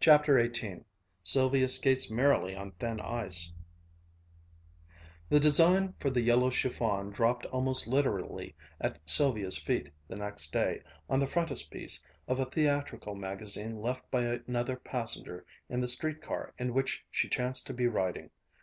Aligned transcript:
CHAPTER 0.00 0.42
XVIII 0.42 0.84
SYLVIA 1.22 1.68
SKATES 1.68 2.10
MERRILY 2.10 2.56
ON 2.56 2.72
THIN 2.78 2.98
ICE 2.98 3.52
The 5.28 5.38
design 5.38 5.92
for 6.00 6.08
the 6.08 6.22
yellow 6.22 6.48
chiffon 6.48 7.10
dropped 7.10 7.44
almost 7.44 7.86
literally 7.86 8.56
at 8.80 9.00
Sylvia's 9.06 9.58
feet 9.58 9.90
the 10.08 10.16
next 10.16 10.50
day, 10.50 10.80
on 11.10 11.18
the 11.20 11.26
frontispiece 11.26 12.02
of 12.26 12.40
a 12.40 12.46
theatrical 12.46 13.14
magazine 13.16 13.82
left 13.82 14.10
by 14.10 14.22
another 14.46 14.76
passenger 14.78 15.44
in 15.68 15.80
the 15.80 15.88
streetcar 15.88 16.54
in 16.56 16.72
which 16.72 17.04
she 17.10 17.28
chanced 17.28 17.66
to 17.66 17.74
be 17.74 17.86
riding. 17.86 18.30